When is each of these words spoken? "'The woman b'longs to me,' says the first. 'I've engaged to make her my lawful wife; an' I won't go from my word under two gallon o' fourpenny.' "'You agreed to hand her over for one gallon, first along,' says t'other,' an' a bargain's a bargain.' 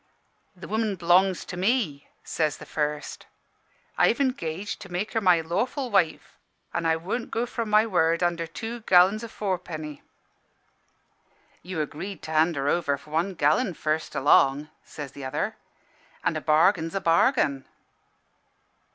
"'The 0.55 0.67
woman 0.67 0.95
b'longs 0.95 1.45
to 1.45 1.55
me,' 1.55 2.07
says 2.23 2.57
the 2.57 2.65
first. 2.65 3.27
'I've 3.99 4.19
engaged 4.19 4.81
to 4.81 4.91
make 4.91 5.11
her 5.13 5.21
my 5.21 5.41
lawful 5.41 5.91
wife; 5.91 6.39
an' 6.73 6.87
I 6.87 6.95
won't 6.95 7.29
go 7.29 7.45
from 7.45 7.69
my 7.69 7.85
word 7.85 8.23
under 8.23 8.47
two 8.47 8.79
gallon 8.87 9.17
o' 9.23 9.27
fourpenny.' 9.27 10.01
"'You 11.61 11.81
agreed 11.81 12.23
to 12.23 12.31
hand 12.31 12.55
her 12.55 12.67
over 12.67 12.97
for 12.97 13.11
one 13.11 13.35
gallon, 13.35 13.75
first 13.75 14.15
along,' 14.15 14.69
says 14.83 15.11
t'other,' 15.11 15.55
an' 16.23 16.35
a 16.35 16.41
bargain's 16.41 16.95
a 16.95 16.99
bargain.' 16.99 17.65